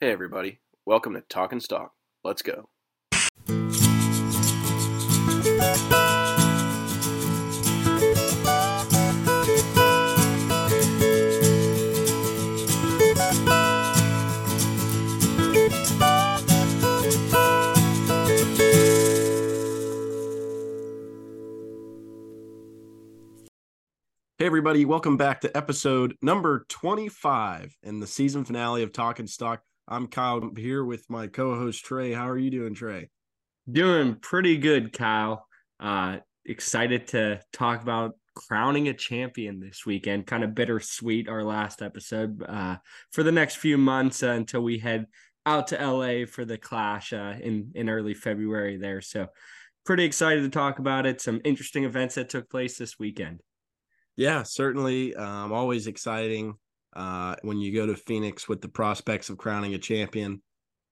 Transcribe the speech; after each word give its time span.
Hey, 0.00 0.10
everybody. 0.10 0.58
Welcome 0.84 1.14
to 1.14 1.20
Talking 1.20 1.60
Stock. 1.60 1.92
Let's 2.24 2.42
go. 2.42 2.68
Hey, 24.38 24.46
everybody. 24.46 24.84
Welcome 24.84 25.16
back 25.16 25.40
to 25.42 25.56
episode 25.56 26.16
number 26.20 26.66
25 26.68 27.76
and 27.84 28.02
the 28.02 28.08
season 28.08 28.44
finale 28.44 28.82
of 28.82 28.92
Talking 28.92 29.28
Stock. 29.28 29.62
I'm 29.86 30.06
Kyle 30.06 30.38
I'm 30.38 30.56
here 30.56 30.82
with 30.82 31.10
my 31.10 31.26
co 31.26 31.54
host, 31.56 31.84
Trey. 31.84 32.12
How 32.12 32.28
are 32.28 32.38
you 32.38 32.50
doing, 32.50 32.74
Trey? 32.74 33.10
Doing 33.70 34.14
pretty 34.14 34.56
good, 34.56 34.92
Kyle. 34.92 35.46
Uh, 35.78 36.18
excited 36.46 37.08
to 37.08 37.40
talk 37.52 37.82
about 37.82 38.12
crowning 38.34 38.88
a 38.88 38.94
champion 38.94 39.60
this 39.60 39.84
weekend. 39.84 40.26
Kind 40.26 40.42
of 40.42 40.54
bittersweet, 40.54 41.28
our 41.28 41.44
last 41.44 41.82
episode 41.82 42.42
uh, 42.48 42.76
for 43.12 43.22
the 43.22 43.32
next 43.32 43.56
few 43.56 43.76
months 43.76 44.22
uh, 44.22 44.28
until 44.28 44.62
we 44.62 44.78
head 44.78 45.06
out 45.44 45.66
to 45.68 45.76
LA 45.76 46.24
for 46.24 46.46
the 46.46 46.56
clash 46.56 47.12
uh, 47.12 47.34
in, 47.40 47.70
in 47.74 47.90
early 47.90 48.14
February 48.14 48.78
there. 48.78 49.02
So, 49.02 49.26
pretty 49.84 50.04
excited 50.04 50.40
to 50.42 50.48
talk 50.48 50.78
about 50.78 51.04
it. 51.04 51.20
Some 51.20 51.42
interesting 51.44 51.84
events 51.84 52.14
that 52.14 52.30
took 52.30 52.48
place 52.48 52.78
this 52.78 52.98
weekend. 52.98 53.40
Yeah, 54.16 54.44
certainly. 54.44 55.14
Um, 55.14 55.52
always 55.52 55.86
exciting 55.86 56.54
uh, 56.94 57.36
when 57.42 57.58
you 57.58 57.74
go 57.74 57.86
to 57.86 57.96
Phoenix 57.96 58.48
with 58.48 58.60
the 58.60 58.68
prospects 58.68 59.30
of 59.30 59.38
crowning 59.38 59.74
a 59.74 59.78
champion. 59.78 60.42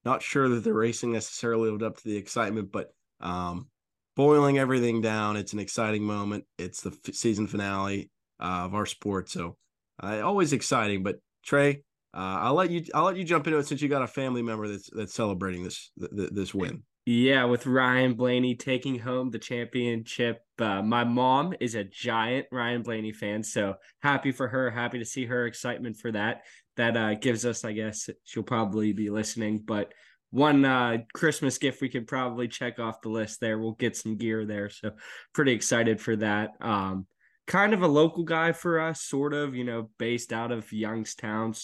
Not 0.05 0.23
sure 0.23 0.49
that 0.49 0.65
the 0.65 0.75
racing 0.75 1.13
necessarily 1.13 1.71
lived 1.71 1.83
up 1.83 1.97
to 1.97 2.05
the 2.05 2.17
excitement, 2.17 2.73
but 2.73 2.93
um, 3.21 3.69
boiling 4.17 4.59
everything 4.59 5.01
down, 5.01 5.37
it's 5.37 5.53
an 5.53 5.61
exciting 5.61 6.03
moment. 6.03 6.45
It's 6.59 6.81
the 6.81 6.91
f- 6.91 7.15
season 7.15 7.47
finale 7.47 8.11
uh, 8.41 8.65
of 8.65 8.75
our 8.75 8.87
sport, 8.87 9.29
so 9.29 9.57
uh, 10.03 10.21
always 10.21 10.53
exciting. 10.53 11.05
But 11.05 11.21
Trey, 11.45 11.85
uh, 12.15 12.39
I'll 12.41 12.55
let 12.55 12.71
you 12.71 12.85
I'll 12.95 13.05
let 13.05 13.17
you 13.17 13.25
jump 13.25 13.47
into 13.47 13.59
it 13.59 13.67
since 13.67 13.81
you 13.81 13.89
got 13.89 14.03
a 14.03 14.09
family 14.09 14.43
member 14.43 14.67
that's 14.67 14.91
that's 14.91 15.15
celebrating 15.15 15.63
this 15.63 15.93
th- 15.99 16.31
this 16.33 16.53
win. 16.53 16.83
Yeah, 17.05 17.45
with 17.47 17.67
Ryan 17.67 18.15
Blaney 18.15 18.55
taking 18.55 18.99
home 19.01 19.31
the 19.31 19.39
championship. 19.41 20.43
Uh, 20.57 20.83
my 20.83 21.03
mom 21.03 21.53
is 21.59 21.75
a 21.75 21.83
giant 21.83 22.47
Ryan 22.53 22.83
Blaney 22.83 23.13
fan, 23.13 23.43
so 23.43 23.75
happy 24.01 24.31
for 24.31 24.47
her. 24.47 24.71
Happy 24.71 25.01
to 25.01 25.05
see 25.05 25.27
her 25.27 25.47
excitement 25.47 25.97
for 25.97 26.13
that. 26.13 26.43
That 26.77 26.97
uh, 26.97 27.15
gives 27.15 27.45
us, 27.45 27.65
I 27.65 27.73
guess, 27.73 28.09
she'll 28.23 28.45
probably 28.45 28.93
be 28.93 29.11
listening. 29.11 29.63
But 29.67 29.93
one 30.31 30.65
uh, 30.65 30.99
Christmas 31.13 31.59
gift 31.59 31.81
we 31.81 31.89
could 31.89 32.07
probably 32.07 32.47
check 32.47 32.79
off 32.79 33.03
the 33.03 33.09
list 33.09 33.41
there. 33.41 33.59
We'll 33.59 33.73
get 33.73 33.97
some 33.97 34.17
gear 34.17 34.47
there, 34.47 34.71
so 34.71 34.93
pretty 35.35 35.53
excited 35.53 36.01
for 36.01 36.15
that. 36.17 36.51
Um, 36.61 37.07
kind 37.49 37.75
of 37.75 37.83
a 37.83 37.89
local 37.89 38.23
guy 38.23 38.53
for 38.53 38.79
us, 38.79 39.03
sort 39.03 39.35
of, 39.35 39.57
you 39.57 39.65
know, 39.65 39.91
based 39.99 40.33
out 40.33 40.53
of 40.53 40.73
Youngstown 40.73 41.55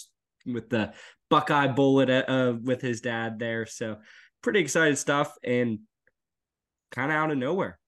with 0.45 0.69
the 0.69 0.93
Buckeye 1.31 1.69
bullet 1.69 2.11
uh, 2.11 2.55
with 2.63 2.81
his 2.81 3.01
dad 3.01 3.39
there. 3.39 3.67
So 3.67 3.99
pretty 4.43 4.61
excited 4.61 4.99
stuff 4.99 5.35
and 5.43 5.81
kind 6.91 7.11
of 7.11 7.17
out 7.17 7.31
of 7.31 7.39
nowhere. 7.39 7.79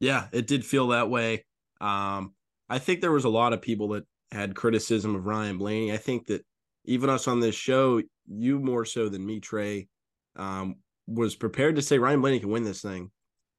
Yeah, 0.00 0.26
it 0.32 0.46
did 0.46 0.64
feel 0.64 0.88
that 0.88 1.10
way. 1.10 1.44
Um, 1.80 2.34
I 2.68 2.78
think 2.78 3.00
there 3.00 3.12
was 3.12 3.24
a 3.24 3.30
lot 3.30 3.52
of 3.52 3.62
people 3.62 3.88
that 3.88 4.04
had 4.30 4.54
criticism 4.54 5.14
of 5.14 5.26
Ryan 5.26 5.58
Blaney. 5.58 5.92
I 5.92 5.96
think 5.96 6.26
that 6.26 6.44
even 6.84 7.10
us 7.10 7.28
on 7.28 7.40
this 7.40 7.54
show, 7.54 8.02
you 8.26 8.60
more 8.60 8.84
so 8.84 9.08
than 9.08 9.24
me, 9.24 9.40
Trey, 9.40 9.88
um, 10.36 10.76
was 11.06 11.34
prepared 11.34 11.76
to 11.76 11.82
say 11.82 11.98
Ryan 11.98 12.20
Blaney 12.20 12.40
can 12.40 12.50
win 12.50 12.64
this 12.64 12.82
thing. 12.82 13.10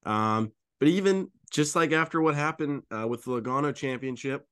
Um, 0.05 0.51
but 0.79 0.87
even 0.87 1.29
just 1.51 1.75
like 1.75 1.91
after 1.91 2.21
what 2.21 2.35
happened 2.35 2.83
uh, 2.91 3.07
with 3.07 3.23
the 3.23 3.31
Logano 3.31 3.73
Championship, 3.73 4.45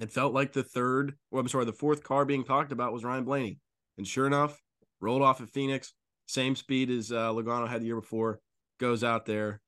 it 0.00 0.12
felt 0.12 0.34
like 0.34 0.52
the 0.52 0.62
third, 0.62 1.14
or 1.30 1.40
I'm 1.40 1.48
sorry, 1.48 1.64
the 1.64 1.72
fourth 1.72 2.02
car 2.02 2.24
being 2.24 2.44
talked 2.44 2.72
about 2.72 2.92
was 2.92 3.04
Ryan 3.04 3.24
Blaney. 3.24 3.58
And 3.96 4.06
sure 4.06 4.26
enough, 4.26 4.60
rolled 5.00 5.22
off 5.22 5.40
at 5.40 5.48
Phoenix, 5.48 5.94
same 6.26 6.56
speed 6.56 6.90
as 6.90 7.12
uh, 7.12 7.30
Logano 7.30 7.68
had 7.68 7.82
the 7.82 7.86
year 7.86 8.00
before, 8.00 8.40
goes 8.78 9.04
out 9.04 9.26
there, 9.26 9.60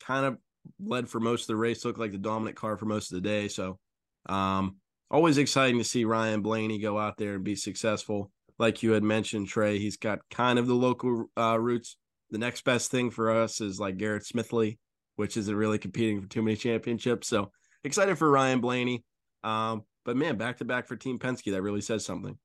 kind 0.00 0.24
of 0.26 0.38
led 0.80 1.08
for 1.08 1.20
most 1.20 1.42
of 1.42 1.46
the 1.48 1.56
race, 1.56 1.84
looked 1.84 1.98
like 1.98 2.12
the 2.12 2.18
dominant 2.18 2.56
car 2.56 2.76
for 2.76 2.86
most 2.86 3.12
of 3.12 3.16
the 3.16 3.28
day. 3.28 3.48
So, 3.48 3.78
um, 4.26 4.76
always 5.10 5.38
exciting 5.38 5.78
to 5.78 5.84
see 5.84 6.04
Ryan 6.04 6.42
Blaney 6.42 6.78
go 6.78 6.98
out 6.98 7.16
there 7.16 7.34
and 7.34 7.44
be 7.44 7.56
successful. 7.56 8.30
Like 8.58 8.82
you 8.82 8.92
had 8.92 9.02
mentioned, 9.02 9.48
Trey, 9.48 9.78
he's 9.78 9.96
got 9.96 10.20
kind 10.30 10.58
of 10.58 10.66
the 10.66 10.74
local 10.74 11.26
uh, 11.36 11.58
roots. 11.58 11.96
The 12.30 12.38
next 12.38 12.64
best 12.64 12.90
thing 12.90 13.10
for 13.10 13.30
us 13.30 13.60
is 13.60 13.80
like 13.80 13.96
Garrett 13.96 14.24
Smithley, 14.24 14.78
which 15.16 15.36
isn't 15.36 15.54
really 15.54 15.78
competing 15.78 16.20
for 16.20 16.28
too 16.28 16.42
many 16.42 16.56
championships. 16.56 17.28
So 17.28 17.50
excited 17.84 18.18
for 18.18 18.30
Ryan 18.30 18.60
Blaney. 18.60 19.04
Um, 19.44 19.82
but 20.04 20.16
man, 20.16 20.36
back 20.36 20.58
to 20.58 20.64
back 20.64 20.86
for 20.86 20.96
Team 20.96 21.18
Penske, 21.18 21.52
that 21.52 21.62
really 21.62 21.80
says 21.80 22.04
something. 22.04 22.36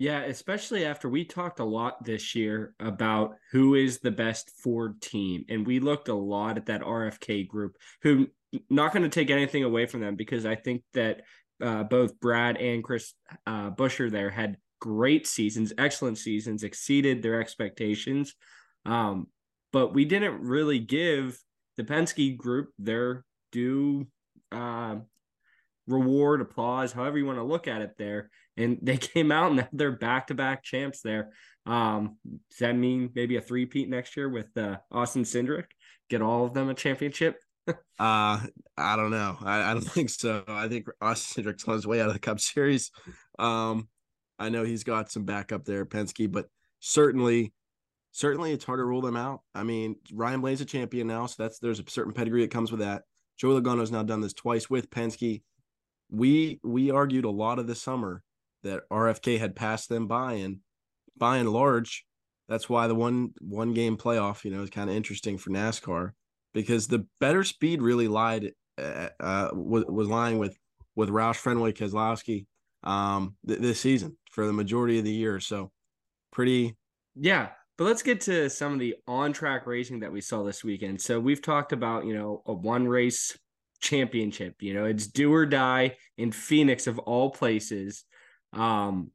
Yeah, 0.00 0.22
especially 0.22 0.86
after 0.86 1.10
we 1.10 1.26
talked 1.26 1.60
a 1.60 1.64
lot 1.64 2.02
this 2.02 2.34
year 2.34 2.72
about 2.80 3.34
who 3.52 3.74
is 3.74 4.00
the 4.00 4.10
best 4.10 4.50
Ford 4.62 5.02
team. 5.02 5.44
And 5.50 5.66
we 5.66 5.78
looked 5.78 6.08
a 6.08 6.14
lot 6.14 6.56
at 6.56 6.64
that 6.66 6.80
RFK 6.80 7.46
group, 7.46 7.76
who 8.00 8.28
not 8.70 8.94
going 8.94 9.02
to 9.02 9.10
take 9.10 9.28
anything 9.28 9.62
away 9.62 9.84
from 9.84 10.00
them 10.00 10.16
because 10.16 10.46
I 10.46 10.54
think 10.54 10.84
that 10.94 11.20
uh, 11.62 11.82
both 11.82 12.18
Brad 12.18 12.56
and 12.56 12.82
Chris 12.82 13.12
uh, 13.46 13.72
Buescher 13.72 14.10
there 14.10 14.30
had 14.30 14.56
great 14.80 15.26
seasons, 15.26 15.74
excellent 15.76 16.16
seasons, 16.16 16.62
exceeded 16.62 17.20
their 17.20 17.38
expectations. 17.38 18.34
Um, 18.86 19.26
but 19.70 19.92
we 19.92 20.06
didn't 20.06 20.40
really 20.40 20.78
give 20.78 21.38
the 21.76 21.84
Penske 21.84 22.38
group 22.38 22.70
their 22.78 23.26
due 23.52 24.06
uh, 24.50 24.96
reward, 25.86 26.40
applause, 26.40 26.90
however 26.90 27.18
you 27.18 27.26
want 27.26 27.38
to 27.38 27.44
look 27.44 27.68
at 27.68 27.82
it 27.82 27.98
there. 27.98 28.30
And 28.56 28.78
they 28.82 28.96
came 28.98 29.32
out 29.32 29.52
and 29.52 29.68
they're 29.72 29.92
back 29.92 30.28
to 30.28 30.34
back 30.34 30.62
champs 30.62 31.00
there. 31.02 31.30
Um, 31.66 32.16
does 32.24 32.58
that 32.60 32.76
mean 32.76 33.10
maybe 33.14 33.36
a 33.36 33.40
three 33.40 33.66
peat 33.66 33.88
next 33.88 34.16
year 34.16 34.28
with 34.28 34.56
uh, 34.56 34.78
Austin 34.90 35.24
Cindric? 35.24 35.66
Get 36.08 36.22
all 36.22 36.44
of 36.44 36.54
them 36.54 36.68
a 36.68 36.74
championship? 36.74 37.36
uh, 37.68 37.74
I 37.98 38.96
don't 38.96 39.10
know. 39.10 39.36
I, 39.42 39.70
I 39.70 39.74
don't 39.74 39.82
think 39.82 40.10
so. 40.10 40.44
I 40.48 40.68
think 40.68 40.86
Austin 41.00 41.44
Cindric's 41.44 41.64
on 41.66 41.74
his 41.74 41.86
way 41.86 42.00
out 42.00 42.08
of 42.08 42.14
the 42.14 42.20
Cup 42.20 42.40
Series. 42.40 42.90
Um, 43.38 43.88
I 44.38 44.48
know 44.48 44.64
he's 44.64 44.84
got 44.84 45.10
some 45.10 45.24
backup 45.24 45.64
there, 45.64 45.84
Penske, 45.84 46.30
but 46.30 46.46
certainly, 46.80 47.52
certainly 48.10 48.52
it's 48.52 48.64
hard 48.64 48.78
to 48.78 48.84
rule 48.84 49.02
them 49.02 49.16
out. 49.16 49.42
I 49.54 49.62
mean, 49.64 49.96
Ryan 50.12 50.40
Blaney's 50.40 50.62
a 50.62 50.64
champion 50.64 51.06
now, 51.06 51.26
so 51.26 51.42
that's 51.42 51.58
there's 51.58 51.80
a 51.80 51.84
certain 51.88 52.14
pedigree 52.14 52.40
that 52.40 52.50
comes 52.50 52.70
with 52.70 52.80
that. 52.80 53.02
Joey 53.36 53.60
Logano's 53.60 53.90
now 53.90 54.02
done 54.02 54.22
this 54.22 54.32
twice 54.32 54.68
with 54.68 54.90
Penske. 54.90 55.42
We 56.10 56.58
we 56.64 56.90
argued 56.90 57.26
a 57.26 57.30
lot 57.30 57.58
of 57.58 57.66
the 57.66 57.74
summer 57.74 58.22
that 58.62 58.82
RFK 58.90 59.38
had 59.38 59.56
passed 59.56 59.88
them 59.88 60.06
by, 60.06 60.34
and 60.34 60.58
by 61.16 61.38
and 61.38 61.52
large, 61.52 62.04
that's 62.48 62.68
why 62.68 62.86
the 62.86 62.94
one 62.94 63.30
one 63.40 63.74
game 63.74 63.96
playoff, 63.96 64.44
you 64.44 64.50
know, 64.50 64.62
is 64.62 64.70
kind 64.70 64.90
of 64.90 64.96
interesting 64.96 65.38
for 65.38 65.50
NASCAR 65.50 66.10
because 66.52 66.86
the 66.86 67.06
better 67.20 67.44
speed 67.44 67.82
really 67.82 68.08
lied 68.08 68.52
uh, 68.78 69.08
uh 69.20 69.50
was, 69.52 69.84
was 69.86 70.08
lying 70.08 70.38
with 70.38 70.56
with 70.96 71.08
Roush 71.08 71.36
Fenway 71.36 71.72
Keselowski 71.72 72.46
um 72.82 73.36
th- 73.46 73.60
this 73.60 73.80
season 73.80 74.16
for 74.32 74.46
the 74.46 74.52
majority 74.52 74.98
of 74.98 75.04
the 75.04 75.12
year. 75.12 75.38
So 75.40 75.70
pretty 76.32 76.76
yeah. 77.14 77.50
But 77.78 77.84
let's 77.84 78.02
get 78.02 78.20
to 78.22 78.50
some 78.50 78.74
of 78.74 78.78
the 78.78 78.96
on 79.06 79.32
track 79.32 79.66
racing 79.66 80.00
that 80.00 80.12
we 80.12 80.20
saw 80.20 80.42
this 80.42 80.62
weekend. 80.62 81.00
So 81.00 81.18
we've 81.18 81.40
talked 81.40 81.72
about, 81.72 82.04
you 82.04 82.12
know, 82.12 82.42
a 82.44 82.52
one 82.52 82.86
race 82.86 83.38
championship. 83.80 84.56
You 84.60 84.74
know, 84.74 84.84
it's 84.84 85.06
do 85.06 85.32
or 85.32 85.46
die 85.46 85.96
in 86.18 86.30
Phoenix 86.30 86.86
of 86.86 86.98
all 86.98 87.30
places. 87.30 88.04
Um, 88.52 89.10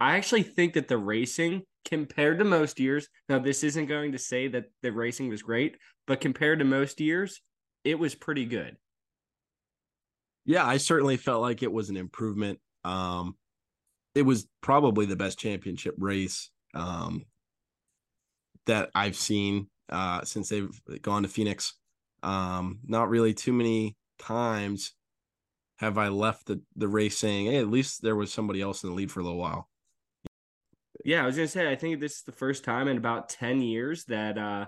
I 0.00 0.16
actually 0.16 0.42
think 0.42 0.74
that 0.74 0.88
the 0.88 0.98
racing 0.98 1.62
compared 1.84 2.38
to 2.38 2.44
most 2.44 2.80
years, 2.80 3.08
now 3.28 3.38
this 3.38 3.64
isn't 3.64 3.86
going 3.86 4.12
to 4.12 4.18
say 4.18 4.48
that 4.48 4.64
the 4.82 4.92
racing 4.92 5.28
was 5.28 5.42
great, 5.42 5.76
but 6.06 6.20
compared 6.20 6.58
to 6.58 6.64
most 6.64 7.00
years, 7.00 7.40
it 7.84 7.98
was 7.98 8.14
pretty 8.14 8.44
good. 8.44 8.76
Yeah, 10.44 10.66
I 10.66 10.76
certainly 10.76 11.16
felt 11.16 11.40
like 11.40 11.62
it 11.62 11.72
was 11.72 11.88
an 11.88 11.96
improvement. 11.96 12.58
Um, 12.84 13.36
it 14.14 14.22
was 14.22 14.46
probably 14.60 15.06
the 15.06 15.16
best 15.16 15.38
championship 15.38 15.94
race 15.98 16.50
um, 16.74 17.24
that 18.66 18.90
I've 18.94 19.16
seen 19.16 19.68
uh, 19.88 20.24
since 20.24 20.48
they've 20.48 20.80
gone 21.00 21.22
to 21.22 21.28
Phoenix. 21.28 21.74
Um, 22.22 22.80
not 22.86 23.08
really 23.08 23.34
too 23.34 23.52
many 23.52 23.96
times 24.18 24.94
have 25.82 25.98
I 25.98 26.08
left 26.08 26.46
the, 26.46 26.62
the 26.76 26.86
race 26.86 27.18
saying, 27.18 27.46
hey, 27.46 27.58
at 27.58 27.68
least 27.68 28.02
there 28.02 28.14
was 28.14 28.32
somebody 28.32 28.62
else 28.62 28.84
in 28.84 28.90
the 28.90 28.94
lead 28.94 29.10
for 29.10 29.18
a 29.18 29.24
little 29.24 29.38
while. 29.38 29.68
Yeah, 31.04 31.24
I 31.24 31.26
was 31.26 31.34
gonna 31.34 31.48
say 31.48 31.70
I 31.70 31.74
think 31.74 31.98
this 31.98 32.18
is 32.18 32.22
the 32.22 32.30
first 32.30 32.62
time 32.62 32.86
in 32.86 32.96
about 32.96 33.28
10 33.28 33.60
years 33.60 34.04
that 34.04 34.38
uh 34.38 34.66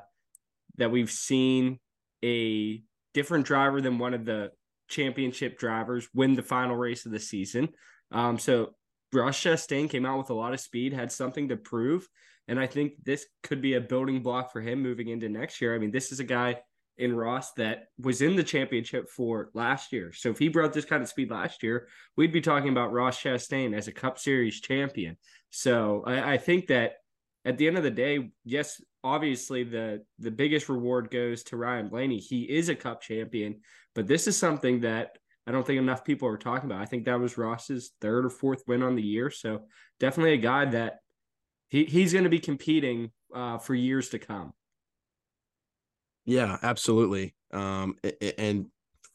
that 0.76 0.90
we've 0.90 1.10
seen 1.10 1.78
a 2.24 2.82
different 3.12 3.46
driver 3.46 3.80
than 3.80 3.98
one 3.98 4.12
of 4.12 4.24
the 4.24 4.50
championship 4.88 5.56
drivers 5.56 6.08
win 6.12 6.34
the 6.34 6.42
final 6.42 6.74
race 6.74 7.06
of 7.06 7.12
the 7.12 7.20
season. 7.20 7.68
Um 8.10 8.36
so 8.36 8.74
Ross 9.12 9.40
Chastain 9.40 9.88
came 9.88 10.04
out 10.04 10.18
with 10.18 10.30
a 10.30 10.34
lot 10.34 10.52
of 10.52 10.58
speed, 10.60 10.92
had 10.92 11.12
something 11.12 11.48
to 11.50 11.56
prove. 11.56 12.08
And 12.48 12.58
I 12.58 12.66
think 12.66 12.94
this 13.04 13.26
could 13.44 13.62
be 13.62 13.74
a 13.74 13.80
building 13.80 14.20
block 14.20 14.52
for 14.52 14.60
him 14.60 14.82
moving 14.82 15.08
into 15.08 15.28
next 15.28 15.60
year. 15.60 15.76
I 15.76 15.78
mean, 15.78 15.92
this 15.92 16.10
is 16.10 16.18
a 16.18 16.24
guy 16.24 16.60
in 16.98 17.14
Ross 17.14 17.52
that 17.54 17.88
was 17.98 18.22
in 18.22 18.36
the 18.36 18.44
championship 18.44 19.08
for 19.08 19.50
last 19.54 19.92
year. 19.92 20.12
So 20.12 20.30
if 20.30 20.38
he 20.38 20.48
brought 20.48 20.72
this 20.72 20.84
kind 20.84 21.02
of 21.02 21.08
speed 21.08 21.30
last 21.30 21.62
year, 21.62 21.88
we'd 22.16 22.32
be 22.32 22.40
talking 22.40 22.70
about 22.70 22.92
Ross 22.92 23.20
Chastain 23.20 23.76
as 23.76 23.88
a 23.88 23.92
Cup 23.92 24.18
Series 24.18 24.60
champion. 24.60 25.16
So 25.50 26.04
I, 26.06 26.34
I 26.34 26.38
think 26.38 26.68
that 26.68 26.94
at 27.44 27.58
the 27.58 27.66
end 27.66 27.76
of 27.76 27.82
the 27.82 27.90
day, 27.90 28.30
yes, 28.44 28.80
obviously 29.02 29.64
the 29.64 30.02
the 30.18 30.30
biggest 30.30 30.68
reward 30.68 31.10
goes 31.10 31.42
to 31.44 31.56
Ryan 31.56 31.88
Blaney. 31.88 32.18
He 32.18 32.42
is 32.42 32.68
a 32.68 32.74
Cup 32.74 33.02
champion, 33.02 33.60
but 33.94 34.06
this 34.06 34.26
is 34.26 34.36
something 34.36 34.80
that 34.80 35.18
I 35.46 35.52
don't 35.52 35.66
think 35.66 35.78
enough 35.78 36.04
people 36.04 36.28
are 36.28 36.38
talking 36.38 36.70
about. 36.70 36.80
I 36.80 36.86
think 36.86 37.04
that 37.04 37.20
was 37.20 37.36
Ross's 37.36 37.92
third 38.00 38.24
or 38.24 38.30
fourth 38.30 38.62
win 38.66 38.82
on 38.82 38.96
the 38.96 39.02
year. 39.02 39.30
So 39.30 39.64
definitely 40.00 40.32
a 40.32 40.38
guy 40.38 40.64
that 40.66 41.00
he, 41.68 41.84
he's 41.84 42.12
going 42.12 42.24
to 42.24 42.30
be 42.30 42.38
competing 42.38 43.10
uh, 43.34 43.58
for 43.58 43.74
years 43.74 44.08
to 44.10 44.18
come. 44.18 44.54
Yeah, 46.24 46.56
absolutely. 46.62 47.34
Um, 47.52 47.96
and 48.38 48.66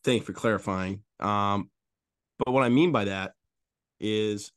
thank 0.04 0.22
you 0.22 0.26
for 0.26 0.34
clarifying. 0.34 1.02
Um, 1.20 1.70
but 2.44 2.54
what 2.54 2.64
I 2.64 2.70
mean 2.70 2.92
by 2.92 3.06
that 3.06 3.34
is 4.00 4.52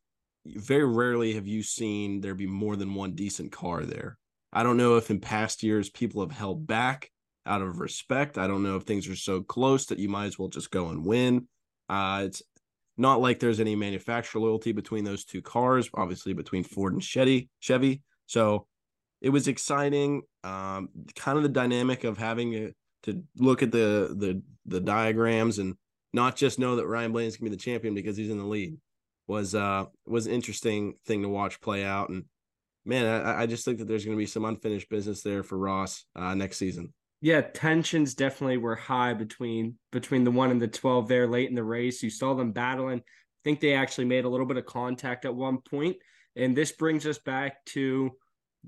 very 0.46 0.84
rarely 0.84 1.34
have 1.34 1.46
you 1.46 1.62
seen 1.62 2.20
there 2.20 2.34
be 2.34 2.46
more 2.46 2.76
than 2.76 2.94
one 2.94 3.12
decent 3.12 3.52
car 3.52 3.84
there. 3.84 4.18
I 4.52 4.62
don't 4.62 4.76
know 4.76 4.96
if 4.96 5.10
in 5.10 5.20
past 5.20 5.62
years 5.62 5.88
people 5.88 6.20
have 6.20 6.36
held 6.36 6.66
back 6.66 7.10
out 7.46 7.62
of 7.62 7.78
respect. 7.78 8.38
I 8.38 8.46
don't 8.46 8.62
know 8.62 8.76
if 8.76 8.82
things 8.84 9.08
are 9.08 9.16
so 9.16 9.42
close 9.42 9.86
that 9.86 9.98
you 9.98 10.08
might 10.08 10.26
as 10.26 10.38
well 10.38 10.48
just 10.48 10.70
go 10.70 10.88
and 10.88 11.04
win. 11.04 11.48
Uh, 11.88 12.24
it's 12.26 12.42
not 12.96 13.20
like 13.20 13.40
there's 13.40 13.60
any 13.60 13.74
manufacturer 13.74 14.40
loyalty 14.40 14.72
between 14.72 15.04
those 15.04 15.24
two 15.24 15.42
cars, 15.42 15.88
obviously 15.94 16.34
between 16.34 16.64
Ford 16.64 16.92
and 16.92 17.02
Chevy. 17.02 17.48
Chevy. 17.60 18.02
So 18.26 18.66
it 19.22 19.30
was 19.30 19.48
exciting. 19.48 20.22
Um, 20.44 20.90
kind 21.16 21.38
of 21.38 21.44
the 21.44 21.48
dynamic 21.48 22.04
of 22.04 22.18
having 22.18 22.52
to, 22.52 22.72
to 23.04 23.22
look 23.38 23.62
at 23.62 23.70
the 23.70 24.14
the 24.18 24.42
the 24.66 24.80
diagrams 24.80 25.58
and 25.58 25.76
not 26.12 26.36
just 26.36 26.58
know 26.58 26.76
that 26.76 26.86
Ryan 26.86 27.12
Blaney's 27.12 27.36
gonna 27.36 27.50
be 27.50 27.56
the 27.56 27.62
champion 27.62 27.94
because 27.94 28.16
he's 28.16 28.30
in 28.30 28.38
the 28.38 28.44
lead 28.44 28.76
was 29.28 29.54
uh 29.54 29.84
was 30.06 30.26
an 30.26 30.32
interesting 30.32 30.94
thing 31.06 31.22
to 31.22 31.28
watch 31.28 31.60
play 31.60 31.84
out. 31.84 32.10
And 32.10 32.24
man, 32.84 33.06
I, 33.06 33.42
I 33.42 33.46
just 33.46 33.64
think 33.64 33.78
that 33.78 33.86
there's 33.86 34.04
gonna 34.04 34.16
be 34.16 34.26
some 34.26 34.44
unfinished 34.44 34.90
business 34.90 35.22
there 35.22 35.44
for 35.44 35.56
Ross 35.56 36.04
uh, 36.16 36.34
next 36.34 36.58
season. 36.58 36.92
Yeah, 37.20 37.40
tensions 37.40 38.14
definitely 38.14 38.56
were 38.56 38.74
high 38.74 39.14
between 39.14 39.78
between 39.92 40.24
the 40.24 40.32
one 40.32 40.50
and 40.50 40.60
the 40.60 40.66
twelve 40.66 41.06
there 41.06 41.28
late 41.28 41.48
in 41.48 41.54
the 41.54 41.62
race. 41.62 42.02
You 42.02 42.10
saw 42.10 42.34
them 42.34 42.50
battling. 42.50 42.98
I 42.98 43.40
think 43.44 43.60
they 43.60 43.74
actually 43.74 44.06
made 44.06 44.24
a 44.24 44.28
little 44.28 44.46
bit 44.46 44.56
of 44.56 44.66
contact 44.66 45.24
at 45.24 45.34
one 45.34 45.58
point, 45.58 45.96
and 46.34 46.56
this 46.56 46.72
brings 46.72 47.06
us 47.06 47.18
back 47.18 47.64
to 47.66 48.10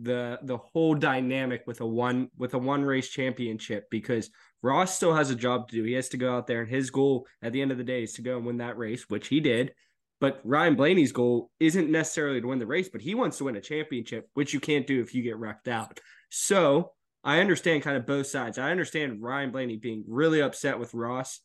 the 0.00 0.38
the 0.42 0.56
whole 0.56 0.94
dynamic 0.94 1.62
with 1.66 1.80
a 1.80 1.86
one 1.86 2.28
with 2.36 2.54
a 2.54 2.58
one 2.58 2.84
race 2.84 3.08
championship 3.08 3.86
because 3.90 4.30
Ross 4.62 4.94
still 4.94 5.14
has 5.14 5.30
a 5.30 5.36
job 5.36 5.68
to 5.68 5.76
do. 5.76 5.84
He 5.84 5.92
has 5.92 6.08
to 6.10 6.16
go 6.16 6.34
out 6.34 6.46
there 6.46 6.62
and 6.62 6.70
his 6.70 6.90
goal 6.90 7.26
at 7.42 7.52
the 7.52 7.62
end 7.62 7.70
of 7.70 7.78
the 7.78 7.84
day 7.84 8.02
is 8.02 8.14
to 8.14 8.22
go 8.22 8.36
and 8.36 8.46
win 8.46 8.58
that 8.58 8.78
race, 8.78 9.08
which 9.08 9.28
he 9.28 9.40
did. 9.40 9.72
But 10.20 10.40
Ryan 10.42 10.74
Blaney's 10.74 11.12
goal 11.12 11.50
isn't 11.60 11.90
necessarily 11.90 12.40
to 12.40 12.46
win 12.46 12.58
the 12.58 12.66
race, 12.66 12.88
but 12.88 13.02
he 13.02 13.14
wants 13.14 13.38
to 13.38 13.44
win 13.44 13.56
a 13.56 13.60
championship, 13.60 14.28
which 14.34 14.54
you 14.54 14.60
can't 14.60 14.86
do 14.86 15.00
if 15.00 15.14
you 15.14 15.22
get 15.22 15.36
wrecked 15.36 15.68
out. 15.68 16.00
So 16.30 16.92
I 17.22 17.40
understand 17.40 17.82
kind 17.82 17.96
of 17.96 18.06
both 18.06 18.26
sides. 18.26 18.58
I 18.58 18.70
understand 18.70 19.22
Ryan 19.22 19.50
Blaney 19.50 19.76
being 19.76 20.04
really 20.08 20.40
upset 20.40 20.78
with 20.78 20.94
Ross 20.94 21.40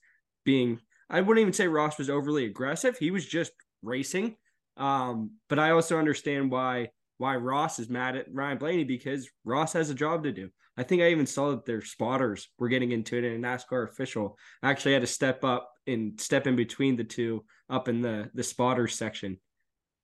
being 0.45 0.79
I 1.09 1.21
wouldn't 1.21 1.41
even 1.41 1.53
say 1.53 1.67
Ross 1.67 1.97
was 1.97 2.09
overly 2.09 2.45
aggressive. 2.45 2.97
He 2.97 3.11
was 3.11 3.25
just 3.25 3.51
racing. 3.81 4.35
Um, 4.77 5.31
but 5.49 5.59
I 5.59 5.71
also 5.71 5.97
understand 5.97 6.51
why 6.51 6.89
why 7.19 7.35
Ross 7.35 7.79
is 7.79 7.89
mad 7.89 8.15
at 8.15 8.33
Ryan 8.33 8.57
Blaney 8.57 8.83
because 8.85 9.29
Ross 9.43 9.73
has 9.73 9.89
a 9.89 9.93
job 9.93 10.23
to 10.23 10.31
do. 10.31 10.49
I 10.77 10.83
think 10.83 11.01
I 11.01 11.09
even 11.09 11.25
saw 11.25 11.51
that 11.51 11.65
their 11.65 11.81
spotters 11.81 12.47
were 12.57 12.69
getting 12.69 12.93
into 12.93 13.17
it, 13.17 13.25
and 13.25 13.45
a 13.45 13.47
NASCAR 13.47 13.89
official 13.89 14.37
actually 14.63 14.93
had 14.93 15.01
to 15.01 15.07
step 15.07 15.43
up 15.43 15.69
and 15.85 16.19
step 16.19 16.47
in 16.47 16.55
between 16.55 16.95
the 16.95 17.03
two 17.03 17.43
up 17.69 17.89
in 17.89 18.01
the 18.01 18.31
the 18.33 18.43
spotters 18.43 18.95
section. 18.95 19.37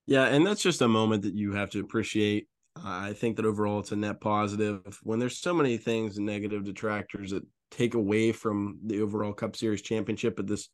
Yeah, 0.06 0.26
and 0.26 0.46
that's 0.46 0.62
just 0.62 0.82
a 0.82 0.88
moment 0.88 1.24
that 1.24 1.34
you 1.34 1.54
have 1.54 1.70
to 1.72 1.80
appreciate. 1.80 2.48
I 2.84 3.14
think 3.14 3.38
that 3.38 3.46
overall 3.46 3.80
it's 3.80 3.94
a 3.94 3.96
net 3.96 4.20
positive 4.20 5.00
when 5.02 5.18
there's 5.18 5.40
so 5.40 5.54
many 5.54 5.78
things 5.78 6.20
negative 6.20 6.66
detractors 6.66 7.32
that 7.32 7.44
take 7.72 7.94
away 7.94 8.34
from 8.34 8.80
the 8.86 9.02
overall 9.02 9.32
Cup 9.32 9.56
Series 9.56 9.82
championship 9.82 10.38
at 10.40 10.48
this 10.48 10.68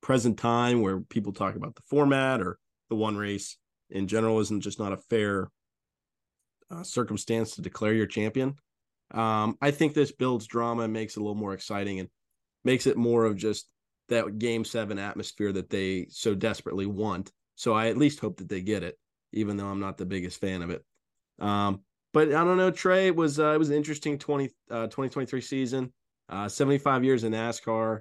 present 0.00 0.38
time 0.38 0.80
where 0.80 1.00
people 1.00 1.32
talk 1.32 1.54
about 1.54 1.74
the 1.74 1.82
format 1.88 2.40
or 2.40 2.58
the 2.88 2.96
one 2.96 3.16
race 3.18 3.58
in 3.90 4.08
general 4.08 4.40
isn't 4.40 4.62
just 4.62 4.78
not 4.78 4.92
a 4.92 4.96
fair 4.96 5.50
uh, 6.74 6.82
circumstance 6.82 7.54
to 7.54 7.62
declare 7.62 7.94
your 7.94 8.06
champion. 8.06 8.56
Um, 9.10 9.56
I 9.60 9.70
think 9.70 9.94
this 9.94 10.12
builds 10.12 10.46
drama 10.46 10.82
and 10.82 10.92
makes 10.92 11.16
it 11.16 11.20
a 11.20 11.22
little 11.22 11.34
more 11.34 11.54
exciting 11.54 12.00
and 12.00 12.08
makes 12.64 12.86
it 12.86 12.96
more 12.96 13.24
of 13.24 13.36
just 13.36 13.68
that 14.08 14.38
game 14.38 14.64
seven 14.64 14.98
atmosphere 14.98 15.52
that 15.52 15.70
they 15.70 16.06
so 16.10 16.34
desperately 16.34 16.86
want. 16.86 17.32
So 17.54 17.74
I 17.74 17.88
at 17.88 17.96
least 17.98 18.20
hope 18.20 18.38
that 18.38 18.48
they 18.48 18.60
get 18.60 18.82
it, 18.82 18.98
even 19.32 19.56
though 19.56 19.66
I'm 19.66 19.80
not 19.80 19.96
the 19.98 20.06
biggest 20.06 20.40
fan 20.40 20.62
of 20.62 20.70
it. 20.70 20.84
Um, 21.38 21.82
but 22.12 22.28
I 22.28 22.44
don't 22.44 22.56
know, 22.56 22.70
Trey, 22.70 23.08
it 23.08 23.16
was 23.16 23.38
uh, 23.38 23.52
it 23.52 23.58
was 23.58 23.70
an 23.70 23.76
interesting 23.76 24.18
20, 24.18 24.50
uh, 24.70 24.86
2023 24.86 25.40
season. 25.40 25.92
Uh, 26.28 26.48
75 26.48 27.04
years 27.04 27.24
in 27.24 27.32
NASCAR. 27.32 28.00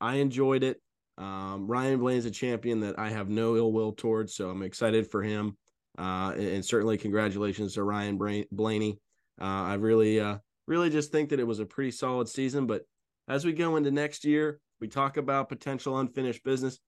I 0.00 0.16
enjoyed 0.16 0.62
it. 0.62 0.80
Um, 1.18 1.66
Ryan 1.66 1.98
Blaney's 1.98 2.24
a 2.24 2.30
champion 2.30 2.80
that 2.80 2.98
I 2.98 3.10
have 3.10 3.28
no 3.28 3.56
ill 3.56 3.72
will 3.72 3.92
towards, 3.92 4.34
so 4.34 4.48
I'm 4.48 4.62
excited 4.62 5.10
for 5.10 5.22
him. 5.22 5.56
Uh, 5.98 6.32
and, 6.36 6.64
certainly 6.64 6.96
congratulations 6.96 7.74
to 7.74 7.82
Ryan 7.82 8.46
Blaney. 8.52 9.00
Uh, 9.40 9.44
I 9.44 9.74
really, 9.74 10.20
uh, 10.20 10.38
really 10.66 10.90
just 10.90 11.10
think 11.10 11.30
that 11.30 11.40
it 11.40 11.46
was 11.46 11.58
a 11.58 11.66
pretty 11.66 11.90
solid 11.90 12.28
season. 12.28 12.66
But 12.66 12.82
as 13.26 13.44
we 13.44 13.52
go 13.52 13.76
into 13.76 13.90
next 13.90 14.24
year, 14.24 14.60
we 14.80 14.86
talk 14.86 15.16
about 15.16 15.48
potential 15.48 15.98
unfinished 15.98 16.44
business. 16.44 16.78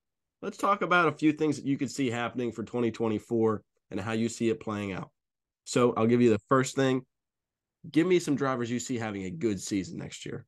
Let's 0.43 0.59
talk 0.59 0.83
about 0.83 1.09
a 1.09 1.17
few 1.17 1.33
things 1.33 1.57
that 1.57 1.67
you 1.67 1.77
could 1.77 1.91
see 1.91 2.09
happening 2.09 2.53
for 2.53 2.63
2024 2.63 3.63
and 3.91 4.01
how 4.01 4.13
you 4.13 4.29
see 4.29 4.49
it 4.49 4.61
playing 4.61 4.93
out. 4.93 5.11
So 5.65 5.93
I'll 5.97 6.07
give 6.07 6.23
you 6.23 6.31
the 6.31 6.41
first 6.49 6.77
thing. 6.77 7.03
Give 7.91 8.07
me 8.07 8.21
some 8.21 8.37
drivers 8.37 8.71
you 8.71 8.79
see 8.79 8.97
having 8.97 9.25
a 9.25 9.31
good 9.31 9.61
season 9.61 9.99
next 9.99 10.25
year. 10.25 10.47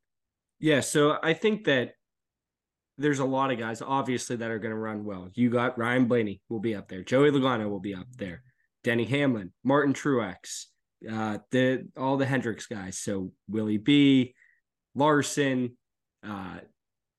Yeah, 0.61 0.81
so 0.81 1.19
I 1.23 1.33
think 1.33 1.65
that 1.65 1.95
there's 2.99 3.19
a 3.19 3.25
lot 3.25 3.51
of 3.51 3.59
guys 3.59 3.83
obviously 3.83 4.37
that 4.37 4.51
are 4.51 4.59
going 4.59 4.71
to 4.71 4.79
run 4.79 5.05
well. 5.05 5.29
You 5.35 5.51
got 5.51 5.77
Ryan 5.79 6.07
Blaney 6.07 6.41
will 6.49 6.61
be 6.61 6.75
up 6.75 6.89
there. 6.89 7.03
Joey 7.03 7.31
Logano 7.31 7.69
will 7.69 7.81
be 7.81 7.95
up 7.95 8.07
there. 8.17 8.43
Denny 8.85 9.05
Hamlin, 9.05 9.53
Martin 9.65 9.95
Truex, 9.95 10.67
uh, 11.11 11.39
the 11.51 11.89
all 11.97 12.17
the 12.17 12.27
Hendricks 12.27 12.67
guys. 12.67 12.99
So 12.99 13.33
Willie 13.49 13.79
B, 13.79 14.35
Larson, 14.95 15.77
uh, 16.27 16.59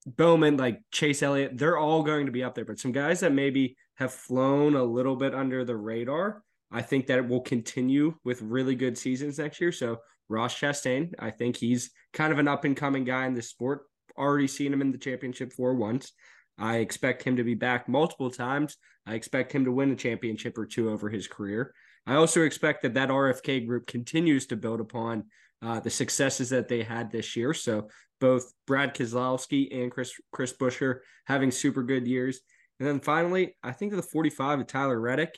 Bowman, 0.06 0.58
like 0.58 0.82
Chase 0.92 1.24
Elliott, 1.24 1.58
they're 1.58 1.78
all 1.78 2.04
going 2.04 2.26
to 2.26 2.32
be 2.32 2.44
up 2.44 2.56
there. 2.56 2.66
But 2.66 2.80
some 2.80 2.92
guys 2.92 3.22
that 3.22 3.34
maybe 3.34 3.78
have 3.96 4.14
flown 4.14 4.76
a 4.76 4.84
little 4.84 5.16
bit 5.16 5.34
under 5.34 5.64
the 5.64 5.76
radar, 5.76 6.44
I 6.72 6.82
think 6.82 7.08
that 7.08 7.20
it 7.20 7.28
will 7.28 7.42
continue 7.42 8.16
with 8.24 8.42
really 8.42 8.76
good 8.76 8.98
seasons 8.98 9.38
next 9.38 9.62
year. 9.62 9.72
So 9.72 10.00
Ross 10.30 10.56
Chastain, 10.56 11.14
I 11.20 11.32
think 11.32 11.58
he's 11.58 11.92
kind 12.14 12.34
of 12.34 12.40
an 12.40 12.48
up 12.48 12.66
and 12.66 12.76
coming 12.76 13.04
guy 13.04 13.26
in 13.28 13.34
the 13.34 13.42
sport. 13.42 13.84
Already 14.18 14.48
seen 14.48 14.74
him 14.74 14.82
in 14.82 14.92
the 14.92 14.98
championship 14.98 15.54
four 15.54 15.76
once. 15.76 16.12
I 16.58 16.78
expect 16.78 17.24
him 17.24 17.38
to 17.38 17.44
be 17.44 17.56
back 17.56 17.90
multiple 17.90 18.30
times. 18.30 18.78
I 19.06 19.16
expect 19.16 19.52
him 19.52 19.66
to 19.66 19.72
win 19.72 19.92
a 19.92 19.96
championship 19.96 20.58
or 20.58 20.66
two 20.66 20.90
over 20.90 21.10
his 21.10 21.28
career. 21.28 21.74
I 22.06 22.16
also 22.16 22.42
expect 22.42 22.84
that 22.84 22.94
that 22.96 23.10
RFK 23.10 23.66
group 23.66 23.88
continues 23.88 24.46
to 24.48 24.56
build 24.56 24.80
upon 24.80 25.26
uh, 25.62 25.80
the 25.80 25.90
successes 25.90 26.50
that 26.50 26.68
they 26.68 26.84
had 26.84 27.12
this 27.12 27.36
year. 27.36 27.54
So 27.54 27.88
both 28.20 28.54
Brad 28.68 28.94
Keselowski 28.94 29.74
and 29.82 29.92
Chris 29.92 30.14
Chris 30.32 30.54
Buescher 30.54 31.00
having 31.26 31.52
super 31.52 31.84
good 31.84 32.08
years. 32.08 32.42
And 32.80 32.88
then 32.88 33.00
finally, 33.00 33.56
I 33.64 33.72
think 33.72 33.94
of 33.94 33.98
the 33.98 34.04
45 34.04 34.62
of 34.62 34.68
Tyler 34.68 35.00
Reddick, 35.00 35.38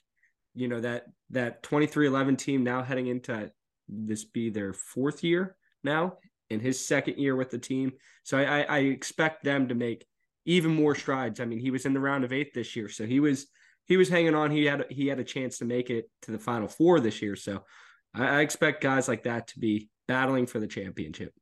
you 0.54 0.68
know, 0.68 0.82
that 0.82 1.06
that 1.30 1.64
23XI 1.64 2.38
team 2.38 2.64
now 2.64 2.84
heading 2.84 3.08
into 3.08 3.52
this 3.88 4.24
be 4.24 4.50
their 4.50 4.74
fourth 4.74 5.24
year 5.24 5.56
now 5.84 6.18
in 6.50 6.60
his 6.60 6.86
second 6.86 7.18
year 7.18 7.36
with 7.36 7.50
the 7.50 7.58
team. 7.58 7.94
So 8.24 8.38
I, 8.38 8.62
I 8.62 8.78
expect 8.80 9.44
them 9.44 9.68
to 9.68 9.76
make 9.76 10.06
even 10.46 10.72
more 10.72 10.96
strides. 10.96 11.40
I 11.40 11.46
mean, 11.46 11.60
he 11.60 11.72
was 11.72 11.86
in 11.86 11.94
the 11.94 12.00
round 12.00 12.24
of 12.24 12.32
eight 12.32 12.54
this 12.54 12.76
year, 12.76 12.90
so 12.90 13.06
he 13.06 13.20
was 13.20 13.48
he 13.86 13.98
was 13.98 14.10
hanging 14.10 14.36
on. 14.36 14.52
He 14.52 14.66
had 14.66 14.86
he 14.90 15.08
had 15.08 15.20
a 15.20 15.24
chance 15.24 15.58
to 15.60 15.66
make 15.66 15.90
it 15.90 16.10
to 16.24 16.32
the 16.32 16.40
final 16.40 16.68
four 16.68 17.00
this 17.00 17.22
year. 17.22 17.36
So 17.36 17.64
I, 18.14 18.38
I 18.38 18.40
expect 18.42 18.82
guys 18.82 19.08
like 19.08 19.24
that 19.24 19.48
to 19.50 19.60
be 19.60 19.90
battling 20.08 20.46
for 20.46 20.60
the 20.60 20.68
championship. 20.68 21.34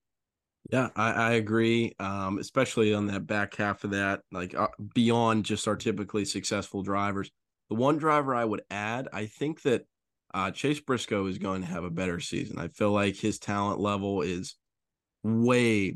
Yeah, 0.72 0.90
I, 0.96 1.12
I 1.12 1.32
agree. 1.34 1.94
Um, 2.00 2.38
especially 2.38 2.94
on 2.94 3.08
that 3.08 3.28
back 3.28 3.56
half 3.56 3.84
of 3.84 3.92
that, 3.92 4.22
like 4.32 4.56
uh, 4.56 4.70
beyond 4.94 5.46
just 5.46 5.68
our 5.68 5.76
typically 5.76 6.26
successful 6.26 6.84
drivers. 6.84 7.30
The 7.70 7.76
one 7.76 7.98
driver 7.98 8.34
I 8.36 8.46
would 8.46 8.62
add, 8.70 9.10
I 9.12 9.26
think 9.26 9.62
that 9.64 9.86
uh, 10.34 10.52
Chase 10.52 10.80
Briscoe 10.80 11.28
is 11.28 11.38
going 11.38 11.62
to 11.62 11.68
have 11.68 11.84
a 11.84 11.90
better 11.90 12.20
season. 12.20 12.60
I 12.60 12.70
feel 12.70 12.92
like 12.92 13.16
his 13.16 13.40
talent 13.40 13.80
level 13.80 14.22
is 14.22 14.56
way 15.24 15.96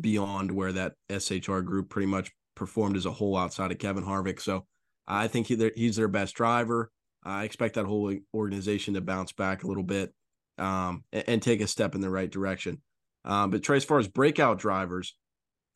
beyond 0.00 0.52
where 0.52 0.72
that 0.72 0.94
SHR 1.10 1.64
group 1.64 1.88
pretty 1.88 2.06
much 2.06 2.30
performed 2.58 2.96
as 2.96 3.06
a 3.06 3.12
whole 3.12 3.36
outside 3.36 3.72
of 3.72 3.78
Kevin 3.78 4.04
Harvick. 4.04 4.40
So 4.40 4.66
I 5.06 5.28
think 5.28 5.46
he, 5.46 5.70
he's 5.74 5.96
their 5.96 6.08
best 6.08 6.34
driver. 6.34 6.90
I 7.24 7.44
expect 7.44 7.74
that 7.74 7.86
whole 7.86 8.14
organization 8.34 8.94
to 8.94 9.00
bounce 9.00 9.32
back 9.32 9.62
a 9.62 9.66
little 9.66 9.82
bit 9.82 10.12
um, 10.58 11.04
and, 11.12 11.24
and, 11.26 11.42
take 11.42 11.60
a 11.60 11.66
step 11.66 11.94
in 11.94 12.00
the 12.00 12.10
right 12.10 12.30
direction. 12.30 12.80
Um, 13.24 13.50
but 13.50 13.62
Trey, 13.62 13.76
as 13.76 13.84
far 13.84 13.98
as 13.98 14.08
breakout 14.08 14.58
drivers, 14.58 15.16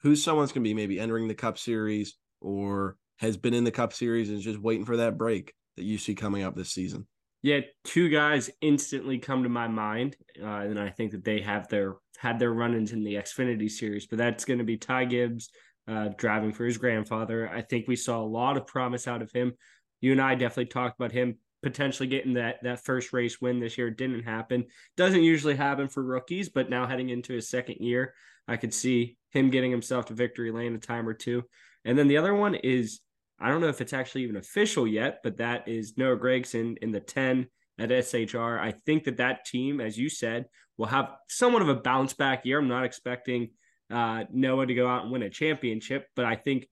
who's 0.00 0.22
someone's 0.22 0.52
going 0.52 0.64
to 0.64 0.68
be 0.68 0.74
maybe 0.74 0.98
entering 0.98 1.28
the 1.28 1.34
Cup 1.34 1.58
Series 1.58 2.16
or 2.40 2.96
has 3.18 3.36
been 3.36 3.54
in 3.54 3.64
the 3.64 3.70
Cup 3.70 3.92
Series 3.92 4.28
and 4.28 4.38
is 4.38 4.44
just 4.44 4.60
waiting 4.60 4.84
for 4.84 4.96
that 4.96 5.16
break 5.16 5.54
that 5.76 5.84
you 5.84 5.98
see 5.98 6.14
coming 6.14 6.42
up 6.42 6.56
this 6.56 6.72
season? 6.72 7.06
Yeah, 7.42 7.60
two 7.84 8.08
guys 8.08 8.50
instantly 8.60 9.18
come 9.18 9.42
to 9.42 9.48
my 9.48 9.66
mind, 9.66 10.16
uh, 10.40 10.46
and 10.46 10.78
I 10.78 10.90
think 10.90 11.10
that 11.10 11.24
they 11.24 11.40
have 11.40 11.66
their 11.68 11.96
had 12.18 12.38
their 12.38 12.52
run-ins 12.52 12.92
in 12.92 13.02
the 13.02 13.14
Xfinity 13.14 13.68
series. 13.68 14.06
But 14.06 14.18
that's 14.18 14.44
going 14.44 14.60
to 14.60 14.64
be 14.64 14.76
Ty 14.76 15.06
Gibbs 15.06 15.50
uh, 15.88 16.08
driving 16.16 16.52
for 16.52 16.64
his 16.64 16.78
grandfather. 16.78 17.48
I 17.48 17.62
think 17.62 17.88
we 17.88 17.96
saw 17.96 18.20
a 18.20 18.24
lot 18.24 18.56
of 18.56 18.66
promise 18.66 19.08
out 19.08 19.22
of 19.22 19.32
him. 19.32 19.54
You 20.00 20.12
and 20.12 20.20
I 20.20 20.34
definitely 20.34 20.66
talked 20.66 20.98
about 20.98 21.12
him 21.12 21.38
potentially 21.62 22.08
getting 22.08 22.34
that 22.34 22.56
that 22.62 22.84
first 22.84 23.12
race 23.12 23.40
win 23.40 23.60
this 23.60 23.78
year. 23.78 23.88
It 23.88 23.96
didn't 23.96 24.24
happen. 24.24 24.66
Doesn't 24.96 25.22
usually 25.22 25.54
happen 25.54 25.88
for 25.88 26.02
rookies, 26.02 26.48
but 26.48 26.70
now 26.70 26.86
heading 26.86 27.10
into 27.10 27.32
his 27.32 27.48
second 27.48 27.76
year, 27.78 28.14
I 28.48 28.56
could 28.56 28.74
see 28.74 29.16
him 29.30 29.50
getting 29.50 29.70
himself 29.70 30.06
to 30.06 30.14
victory 30.14 30.50
lane 30.50 30.74
a 30.74 30.78
time 30.78 31.08
or 31.08 31.14
two. 31.14 31.44
And 31.84 31.98
then 31.98 32.08
the 32.08 32.16
other 32.16 32.34
one 32.34 32.54
is 32.54 33.00
I 33.40 33.48
don't 33.48 33.60
know 33.60 33.68
if 33.68 33.80
it's 33.80 33.92
actually 33.92 34.22
even 34.22 34.36
official 34.36 34.86
yet, 34.86 35.20
but 35.24 35.38
that 35.38 35.66
is 35.66 35.96
Noah 35.96 36.16
Gragson 36.16 36.78
in 36.78 36.92
the 36.92 37.00
10 37.00 37.48
at 37.78 37.90
SHR. 37.90 38.60
I 38.60 38.72
think 38.86 39.04
that 39.04 39.16
that 39.16 39.44
team, 39.44 39.80
as 39.80 39.98
you 39.98 40.08
said, 40.08 40.46
will 40.76 40.86
have 40.86 41.10
somewhat 41.28 41.62
of 41.62 41.68
a 41.68 41.74
bounce 41.74 42.12
back 42.12 42.44
year. 42.44 42.60
I'm 42.60 42.68
not 42.68 42.84
expecting 42.84 43.50
uh, 43.90 44.24
Noah 44.32 44.66
to 44.66 44.74
go 44.74 44.88
out 44.88 45.02
and 45.02 45.12
win 45.12 45.22
a 45.22 45.30
championship, 45.30 46.06
but 46.16 46.24
I 46.24 46.36
think 46.36 46.68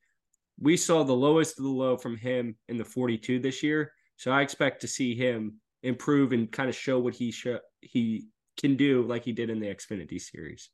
we 0.58 0.76
saw 0.76 1.02
the 1.02 1.12
lowest 1.12 1.58
of 1.58 1.64
the 1.64 1.70
low 1.70 1.96
from 1.96 2.16
him 2.16 2.56
in 2.68 2.76
the 2.76 2.84
42 2.84 3.38
this 3.38 3.62
year. 3.62 3.92
So 4.16 4.30
I 4.30 4.42
expect 4.42 4.82
to 4.82 4.88
see 4.88 5.14
him 5.14 5.60
improve 5.82 6.32
and 6.32 6.50
kind 6.52 6.68
of 6.68 6.74
show 6.74 6.98
what 6.98 7.14
he 7.14 7.30
sh- 7.32 7.46
he 7.80 8.26
can 8.58 8.76
do 8.76 9.02
like 9.02 9.24
he 9.24 9.32
did 9.32 9.50
in 9.50 9.60
the 9.60 9.68
Xfinity 9.68 10.20
series. 10.20 10.70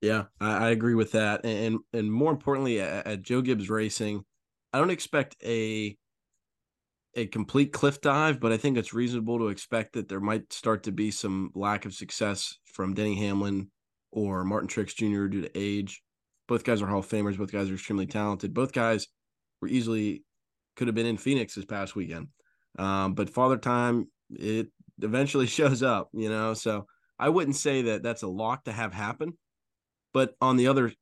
Yeah, 0.00 0.24
I, 0.40 0.66
I 0.66 0.68
agree 0.70 0.94
with 0.94 1.12
that, 1.12 1.44
and 1.44 1.78
and 1.92 2.12
more 2.12 2.30
importantly, 2.30 2.80
at, 2.80 3.06
at 3.06 3.22
Joe 3.22 3.40
Gibbs 3.40 3.68
Racing, 3.70 4.24
I 4.72 4.78
don't 4.78 4.90
expect 4.90 5.36
a 5.44 5.96
a 7.14 7.26
complete 7.26 7.72
cliff 7.72 8.00
dive, 8.00 8.38
but 8.38 8.52
I 8.52 8.56
think 8.56 8.76
it's 8.76 8.94
reasonable 8.94 9.38
to 9.38 9.48
expect 9.48 9.94
that 9.94 10.08
there 10.08 10.20
might 10.20 10.52
start 10.52 10.84
to 10.84 10.92
be 10.92 11.10
some 11.10 11.50
lack 11.54 11.84
of 11.84 11.94
success 11.94 12.58
from 12.64 12.94
Denny 12.94 13.16
Hamlin 13.16 13.70
or 14.10 14.44
Martin 14.44 14.68
Truex 14.68 14.94
Jr. 14.94 15.26
due 15.26 15.42
to 15.42 15.50
age. 15.54 16.02
Both 16.46 16.64
guys 16.64 16.80
are 16.80 16.86
Hall 16.86 17.00
of 17.00 17.08
Famers. 17.08 17.36
Both 17.36 17.52
guys 17.52 17.70
are 17.70 17.74
extremely 17.74 18.06
talented. 18.06 18.54
Both 18.54 18.72
guys 18.72 19.06
were 19.60 19.68
easily 19.68 20.24
could 20.76 20.88
have 20.88 20.94
been 20.94 21.06
in 21.06 21.16
Phoenix 21.16 21.54
this 21.54 21.64
past 21.64 21.94
weekend. 21.96 22.28
Um, 22.78 23.14
but 23.14 23.30
Father 23.30 23.58
Time, 23.58 24.08
it 24.30 24.68
eventually 25.02 25.46
shows 25.58 25.82
up, 25.82 26.08
you 26.12 26.28
know. 26.28 26.54
So 26.54 26.86
I 27.18 27.28
wouldn't 27.28 27.56
say 27.56 27.82
that 27.82 28.02
that's 28.02 28.22
a 28.22 28.28
lock 28.28 28.64
to 28.64 28.72
have 28.72 28.94
happen. 28.94 29.36
But 30.14 30.34
on 30.40 30.56
the 30.56 30.68
other 30.68 30.92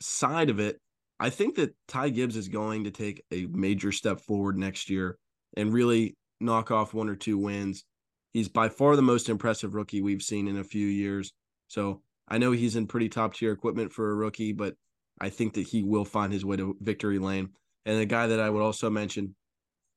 side 0.00 0.50
of 0.50 0.58
it, 0.58 0.80
I 1.20 1.30
think 1.30 1.56
that 1.56 1.74
Ty 1.86 2.10
Gibbs 2.10 2.36
is 2.36 2.48
going 2.48 2.84
to 2.84 2.90
take 2.90 3.22
a 3.32 3.46
major 3.46 3.92
step 3.92 4.20
forward 4.20 4.56
next 4.56 4.88
year 4.88 5.18
and 5.56 5.72
really 5.72 6.16
knock 6.40 6.70
off 6.70 6.94
one 6.94 7.08
or 7.08 7.16
two 7.16 7.38
wins. 7.38 7.84
He's 8.32 8.48
by 8.48 8.68
far 8.68 8.94
the 8.94 9.02
most 9.02 9.28
impressive 9.28 9.74
rookie 9.74 10.00
we've 10.00 10.22
seen 10.22 10.48
in 10.48 10.58
a 10.58 10.64
few 10.64 10.86
years. 10.86 11.32
So 11.66 12.02
I 12.28 12.38
know 12.38 12.52
he's 12.52 12.76
in 12.76 12.86
pretty 12.86 13.08
top 13.08 13.34
tier 13.34 13.52
equipment 13.52 13.92
for 13.92 14.10
a 14.10 14.14
rookie, 14.14 14.52
but 14.52 14.74
I 15.20 15.30
think 15.30 15.54
that 15.54 15.66
he 15.66 15.82
will 15.82 16.04
find 16.04 16.32
his 16.32 16.44
way 16.44 16.56
to 16.56 16.76
victory 16.80 17.18
lane. 17.18 17.50
And 17.86 17.98
the 17.98 18.06
guy 18.06 18.26
that 18.28 18.40
I 18.40 18.50
would 18.50 18.62
also 18.62 18.90
mention 18.90 19.34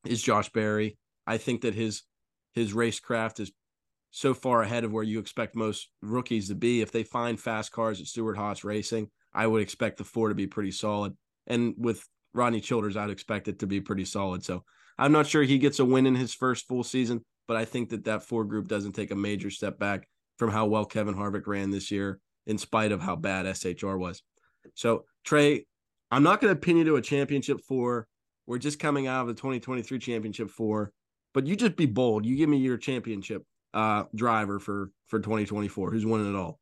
is 0.06 0.22
Josh 0.22 0.50
Berry. 0.50 0.98
I 1.28 1.38
think 1.38 1.62
that 1.62 1.76
his 1.76 2.04
his 2.54 2.74
racecraft 2.74 3.40
is 3.40 3.52
so 4.12 4.34
far 4.34 4.62
ahead 4.62 4.84
of 4.84 4.92
where 4.92 5.04
you 5.04 5.20
expect 5.20 5.56
most 5.56 5.90
rookies 6.02 6.50
to 6.50 6.56
be. 6.56 6.82
If 6.82 6.92
they 6.92 7.04
find 7.04 7.40
fast 7.40 7.72
cars 7.72 8.02
at 8.02 8.08
Stewart 8.08 8.38
Haas 8.38 8.64
Racing, 8.64 9.10
I 9.34 9.48
would 9.48 9.62
expect 9.62 9.98
the 9.98 10.04
four 10.04 10.30
to 10.30 10.36
be 10.36 10.48
pretty 10.48 10.72
solid. 10.72 11.16
And 11.48 11.74
with 11.78 12.06
Rodney 12.34 12.60
Childers, 12.60 12.98
I'd 12.98 13.10
expect 13.10 13.48
it 13.48 13.60
to 13.60 13.68
be 13.68 13.80
pretty 13.80 14.06
solid. 14.06 14.44
So 14.44 14.64
I'm 14.98 15.12
not 15.12 15.28
sure 15.28 15.44
he 15.44 15.58
gets 15.58 15.80
a 15.80 15.86
win 15.86 16.06
in 16.06 16.16
his 16.16 16.34
first 16.34 16.68
full 16.68 16.84
season, 16.84 17.24
but 17.48 17.56
I 17.56 17.66
think 17.66 17.90
that 17.90 18.06
that 18.06 18.24
four 18.24 18.44
group 18.44 18.68
doesn't 18.68 18.94
take 18.94 19.12
a 19.12 19.16
major 19.16 19.50
step 19.50 19.80
back 19.80 20.08
from 20.42 20.50
how 20.50 20.66
well 20.66 20.86
Kevin 20.86 21.14
Harvick 21.14 21.46
ran 21.46 21.70
this 21.70 21.92
year, 21.92 22.20
in 22.48 22.58
spite 22.58 22.92
of 22.92 23.00
how 23.00 23.16
bad 23.16 23.46
SHR 23.46 23.96
was. 24.00 24.24
So 24.74 25.06
Trey, 25.24 25.68
I'm 26.10 26.24
not 26.24 26.42
going 26.42 26.52
to 26.52 26.60
pin 26.60 26.78
you 26.78 26.84
to 26.86 26.96
a 26.96 27.02
championship 27.02 27.60
four. 27.68 28.08
We're 28.48 28.58
just 28.58 28.80
coming 28.80 29.06
out 29.06 29.22
of 29.22 29.28
the 29.28 29.36
2023 29.36 30.00
championship 30.00 30.50
four, 30.50 30.94
but 31.36 31.46
you 31.46 31.56
just 31.56 31.76
be 31.76 31.86
bold. 31.86 32.26
You 32.26 32.36
give 32.36 32.50
me 32.50 32.58
your 32.58 32.78
championship 32.78 33.46
uh, 33.76 34.06
driver 34.16 34.58
for 34.58 34.90
for 35.10 35.20
2024. 35.20 35.92
Who's 35.92 36.08
winning 36.08 36.34
it 36.34 36.36
all? 36.36 36.60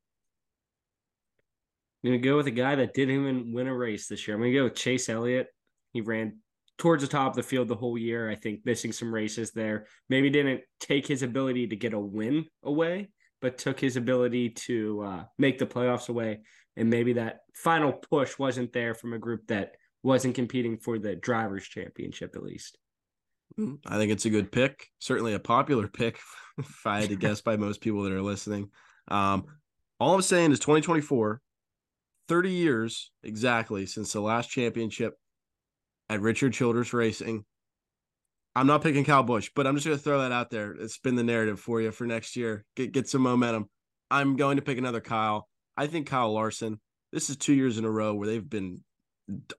I'm 2.03 2.09
gonna 2.09 2.21
go 2.21 2.35
with 2.35 2.47
a 2.47 2.51
guy 2.51 2.75
that 2.75 2.93
didn't 2.93 3.15
even 3.15 3.53
win 3.53 3.67
a 3.67 3.73
race 3.73 4.07
this 4.07 4.27
year. 4.27 4.35
I'm 4.35 4.41
gonna 4.41 4.53
go 4.53 4.65
with 4.65 4.75
Chase 4.75 5.07
Elliott. 5.07 5.47
He 5.93 6.01
ran 6.01 6.39
towards 6.77 7.01
the 7.01 7.07
top 7.07 7.29
of 7.31 7.35
the 7.37 7.43
field 7.43 7.69
the 7.69 7.75
whole 7.75 7.97
year. 7.97 8.29
I 8.29 8.35
think 8.35 8.65
missing 8.65 8.91
some 8.91 9.13
races 9.13 9.51
there. 9.51 9.85
Maybe 10.09 10.29
didn't 10.29 10.63
take 10.81 11.07
his 11.07 11.23
ability 11.23 11.67
to 11.67 11.77
get 11.77 11.93
a 11.93 11.99
win 11.99 12.45
away, 12.63 13.07
but 13.41 13.57
took 13.57 13.79
his 13.79 13.95
ability 13.95 14.49
to 14.49 15.01
uh, 15.01 15.23
make 15.37 15.59
the 15.59 15.65
playoffs 15.65 16.09
away. 16.09 16.41
And 16.75 16.89
maybe 16.89 17.13
that 17.13 17.41
final 17.53 17.91
push 17.91 18.37
wasn't 18.37 18.73
there 18.73 18.93
from 18.93 19.13
a 19.13 19.19
group 19.19 19.47
that 19.47 19.75
wasn't 20.03 20.35
competing 20.35 20.77
for 20.77 20.97
the 20.97 21.15
drivers' 21.15 21.67
championship, 21.67 22.35
at 22.35 22.43
least. 22.43 22.77
Hmm, 23.55 23.75
I 23.85 23.97
think 23.97 24.11
it's 24.11 24.25
a 24.25 24.29
good 24.29 24.51
pick. 24.51 24.87
Certainly 24.99 25.33
a 25.33 25.39
popular 25.39 25.87
pick, 25.93 26.19
if 26.57 26.85
I 26.85 27.01
had 27.01 27.09
to 27.09 27.15
guess 27.15 27.41
by 27.41 27.57
most 27.57 27.81
people 27.81 28.03
that 28.03 28.13
are 28.13 28.21
listening. 28.21 28.69
Um, 29.07 29.45
all 29.99 30.15
I'm 30.15 30.21
saying 30.21 30.51
is 30.51 30.59
2024 30.59 31.41
30 32.29 32.51
years 32.51 33.11
exactly 33.23 33.87
since 33.87 34.13
the 34.13 34.21
last 34.21 34.51
championship 34.51 35.15
at 36.09 36.21
Richard 36.21 36.53
Childress 36.53 36.93
Racing. 36.93 37.43
I'm 38.59 38.67
not 38.67 38.83
picking 38.83 39.05
Kyle 39.05 39.23
Busch, 39.23 39.49
but 39.55 39.65
I'm 39.65 39.75
just 39.75 39.87
going 39.87 39.97
to 39.97 40.03
throw 40.03 40.19
that 40.19 40.33
out 40.33 40.49
there. 40.49 40.75
Spin 40.89 41.15
the 41.15 41.23
narrative 41.23 41.61
for 41.61 41.79
you 41.79 41.91
for 41.91 42.05
next 42.05 42.35
year. 42.35 42.65
Get 42.75 42.91
get 42.91 43.07
some 43.07 43.21
momentum. 43.21 43.69
I'm 44.11 44.35
going 44.35 44.57
to 44.57 44.61
pick 44.61 44.77
another 44.77 44.99
Kyle. 44.99 45.47
I 45.77 45.87
think 45.87 46.07
Kyle 46.07 46.33
Larson. 46.33 46.81
This 47.13 47.29
is 47.29 47.37
two 47.37 47.53
years 47.53 47.77
in 47.77 47.85
a 47.85 47.89
row 47.89 48.13
where 48.13 48.27
they've 48.27 48.49
been 48.49 48.83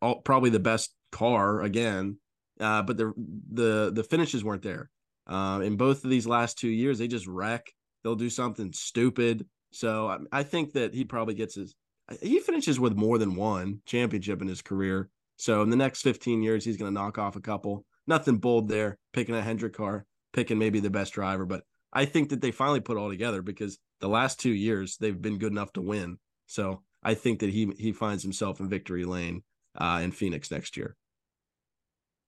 all, 0.02 0.20
probably 0.20 0.50
the 0.50 0.60
best 0.60 0.94
car 1.12 1.62
again, 1.62 2.18
uh, 2.60 2.82
but 2.82 2.98
the 2.98 3.14
the 3.50 3.90
the 3.90 4.04
finishes 4.04 4.44
weren't 4.44 4.60
there. 4.60 4.90
Uh, 5.26 5.60
in 5.64 5.78
both 5.78 6.04
of 6.04 6.10
these 6.10 6.26
last 6.26 6.58
two 6.58 6.68
years, 6.68 6.98
they 6.98 7.08
just 7.08 7.26
wreck. 7.26 7.72
They'll 8.04 8.16
do 8.16 8.28
something 8.28 8.70
stupid. 8.74 9.46
So 9.72 10.08
I, 10.08 10.40
I 10.40 10.42
think 10.42 10.74
that 10.74 10.92
he 10.92 11.04
probably 11.04 11.34
gets 11.34 11.54
his 11.54 11.74
he 12.20 12.38
finishes 12.40 12.78
with 12.78 12.96
more 12.96 13.16
than 13.16 13.34
one 13.34 13.80
championship 13.86 14.42
in 14.42 14.48
his 14.48 14.60
career. 14.60 15.08
So 15.38 15.62
in 15.62 15.70
the 15.70 15.76
next 15.76 16.02
15 16.02 16.42
years, 16.42 16.66
he's 16.66 16.76
going 16.76 16.92
to 16.92 17.00
knock 17.00 17.16
off 17.16 17.36
a 17.36 17.40
couple. 17.40 17.86
Nothing 18.06 18.38
bold 18.38 18.68
there, 18.68 18.98
picking 19.12 19.34
a 19.34 19.42
Hendrick 19.42 19.74
car, 19.74 20.06
picking 20.32 20.58
maybe 20.58 20.80
the 20.80 20.90
best 20.90 21.12
driver. 21.12 21.44
But 21.44 21.62
I 21.92 22.04
think 22.04 22.30
that 22.30 22.40
they 22.40 22.50
finally 22.50 22.80
put 22.80 22.96
all 22.96 23.08
together 23.08 23.42
because 23.42 23.78
the 24.00 24.08
last 24.08 24.40
two 24.40 24.52
years 24.52 24.96
they've 24.96 25.20
been 25.20 25.38
good 25.38 25.52
enough 25.52 25.72
to 25.74 25.82
win. 25.82 26.18
So 26.46 26.82
I 27.02 27.14
think 27.14 27.40
that 27.40 27.50
he 27.50 27.72
he 27.78 27.92
finds 27.92 28.22
himself 28.22 28.60
in 28.60 28.68
victory 28.68 29.04
lane 29.04 29.42
uh, 29.76 30.00
in 30.02 30.12
Phoenix 30.12 30.50
next 30.50 30.76
year. 30.76 30.96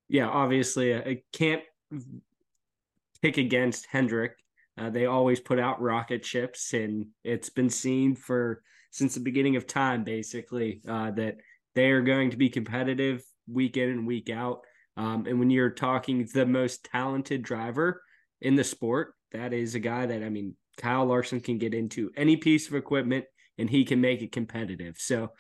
Yeah, 0.09 0.29
obviously, 0.29 0.95
I 0.95 1.23
can't 1.33 1.63
pick 3.23 3.39
against 3.39 3.87
Hendrick. 3.87 4.37
Uh, 4.79 4.91
they 4.91 5.07
always 5.07 5.41
put 5.41 5.59
out 5.59 5.81
rocket 5.81 6.25
ships, 6.25 6.73
and 6.73 7.07
it's 7.25 7.51
been 7.51 7.71
seen 7.71 8.15
for 8.15 8.63
since 8.91 9.15
the 9.15 9.21
beginning 9.21 9.57
of 9.57 9.67
time, 9.67 10.05
basically, 10.05 10.83
uh, 10.89 11.11
that 11.13 11.37
they 11.75 11.91
are 11.91 12.03
going 12.03 12.31
to 12.31 12.37
be 12.37 12.49
competitive 12.49 13.23
week 13.47 13.77
in 13.77 13.89
and 13.89 14.07
week 14.07 14.31
out. 14.31 14.61
Um, 14.97 15.27
and 15.27 15.39
when 15.39 15.51
you're 15.51 15.71
talking 15.71 16.29
the 16.33 16.47
most 16.47 16.85
talented 16.85 17.43
driver 17.43 18.03
in 18.41 18.57
the 18.57 18.65
sport, 18.65 19.15
that 19.33 19.53
is 19.53 19.75
a 19.75 19.81
guy 19.81 20.07
that, 20.07 20.23
I 20.23 20.29
mean, 20.29 20.55
Kyle 20.77 21.07
Larson 21.07 21.41
can 21.41 21.59
get 21.59 21.75
into 21.75 22.11
any 22.17 22.37
piece 22.37 22.69
of 22.69 22.75
equipment 22.75 23.25
and 23.59 23.69
he 23.69 23.85
can 23.85 24.01
make 24.01 24.23
it 24.23 24.33
competitive. 24.33 24.97
So, 24.99 25.31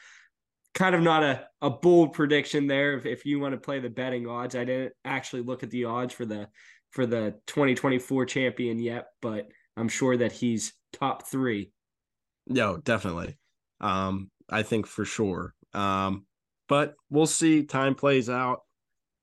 kind 0.74 0.94
of 0.94 1.02
not 1.02 1.22
a, 1.22 1.46
a 1.60 1.70
bold 1.70 2.14
prediction 2.14 2.66
there 2.66 2.96
if, 2.96 3.04
if 3.06 3.26
you 3.26 3.38
want 3.38 3.52
to 3.52 3.60
play 3.60 3.78
the 3.78 3.90
betting 3.90 4.26
odds. 4.26 4.54
I 4.54 4.64
didn't 4.64 4.92
actually 5.04 5.42
look 5.42 5.62
at 5.62 5.70
the 5.70 5.84
odds 5.84 6.14
for 6.14 6.24
the 6.24 6.48
for 6.90 7.06
the 7.06 7.34
2024 7.46 8.26
champion 8.26 8.78
yet, 8.78 9.06
but 9.20 9.48
I'm 9.76 9.88
sure 9.88 10.16
that 10.16 10.32
he's 10.32 10.74
top 10.92 11.26
three. 11.26 11.72
No, 12.46 12.76
definitely. 12.76 13.38
Um, 13.80 14.30
I 14.48 14.62
think 14.62 14.86
for 14.86 15.04
sure. 15.04 15.54
Um, 15.72 16.26
but 16.68 16.94
we'll 17.10 17.26
see. 17.26 17.64
Time 17.64 17.94
plays 17.94 18.28
out. 18.28 18.60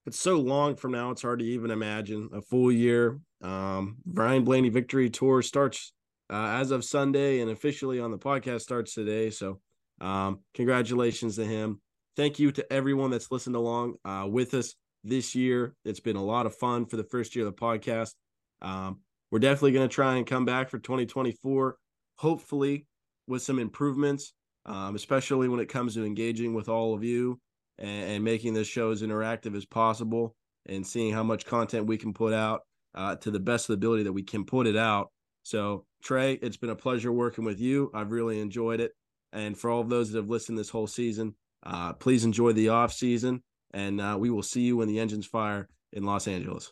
It's 0.09 0.19
so 0.19 0.39
long 0.39 0.75
from 0.75 0.93
now; 0.93 1.11
it's 1.11 1.21
hard 1.21 1.37
to 1.37 1.45
even 1.45 1.69
imagine 1.69 2.29
a 2.33 2.41
full 2.41 2.71
year. 2.71 3.19
Um, 3.43 3.97
Ryan 4.11 4.43
Blaney 4.43 4.69
Victory 4.69 5.07
Tour 5.07 5.43
starts 5.43 5.93
uh, 6.31 6.47
as 6.59 6.71
of 6.71 6.83
Sunday, 6.83 7.41
and 7.41 7.51
officially 7.51 7.99
on 7.99 8.09
the 8.09 8.17
podcast 8.17 8.61
starts 8.61 8.95
today. 8.95 9.29
So, 9.29 9.59
um, 10.01 10.39
congratulations 10.55 11.35
to 11.35 11.45
him. 11.45 11.79
Thank 12.15 12.39
you 12.39 12.51
to 12.53 12.73
everyone 12.73 13.11
that's 13.11 13.31
listened 13.31 13.55
along 13.55 13.97
uh, 14.03 14.25
with 14.27 14.55
us 14.55 14.73
this 15.03 15.35
year. 15.35 15.75
It's 15.85 15.99
been 15.99 16.15
a 16.15 16.25
lot 16.25 16.47
of 16.47 16.55
fun 16.55 16.87
for 16.87 16.97
the 16.97 17.03
first 17.03 17.35
year 17.35 17.45
of 17.45 17.55
the 17.55 17.61
podcast. 17.61 18.15
Um, 18.63 19.01
we're 19.29 19.37
definitely 19.37 19.73
going 19.73 19.87
to 19.87 19.93
try 19.93 20.15
and 20.15 20.25
come 20.25 20.43
back 20.43 20.71
for 20.71 20.79
2024, 20.79 21.77
hopefully 22.15 22.87
with 23.27 23.43
some 23.43 23.59
improvements, 23.59 24.33
um, 24.65 24.95
especially 24.95 25.49
when 25.49 25.59
it 25.59 25.69
comes 25.69 25.93
to 25.93 26.03
engaging 26.03 26.55
with 26.55 26.67
all 26.67 26.95
of 26.95 27.03
you 27.03 27.39
and, 27.79 28.11
and, 28.11 28.23
making 28.23 28.53
this 28.53 28.67
show 28.67 28.91
as 28.91 29.01
interactive 29.01 29.55
as 29.55 29.65
possible 29.65 30.35
and 30.67 30.85
seeing 30.85 31.13
how 31.13 31.23
much 31.23 31.45
content 31.45 31.87
we 31.87 31.97
can 31.97 32.13
put 32.13 32.33
out 32.33 32.61
uh, 32.93 33.15
to 33.15 33.31
the 33.31 33.39
best 33.39 33.65
of 33.65 33.67
the 33.67 33.85
ability 33.85 34.03
that 34.03 34.13
we 34.13 34.23
can 34.23 34.45
put 34.45 34.67
it 34.67 34.77
out. 34.77 35.09
So, 35.43 35.85
Trey, 36.03 36.33
it's 36.33 36.57
been 36.57 36.69
a 36.69 36.75
pleasure 36.75 37.11
working 37.11 37.45
with 37.45 37.59
you. 37.59 37.89
I've 37.93 38.11
really 38.11 38.39
enjoyed 38.39 38.79
it. 38.79 38.91
And 39.31 39.57
for 39.57 39.69
all 39.69 39.81
of 39.81 39.89
those 39.89 40.11
that 40.11 40.19
have 40.19 40.29
listened 40.29 40.57
this 40.57 40.69
whole 40.69 40.87
season, 40.87 41.35
uh, 41.63 41.93
please 41.93 42.23
enjoy 42.23 42.53
the 42.53 42.69
off 42.69 42.93
season, 42.93 43.43
and 43.73 43.99
uh, 43.99 44.15
we 44.19 44.29
will 44.29 44.43
see 44.43 44.61
you 44.61 44.77
when 44.77 44.87
the 44.87 44.99
engines 44.99 45.25
fire 45.25 45.67
in 45.91 46.03
Los 46.03 46.27
Angeles. 46.27 46.71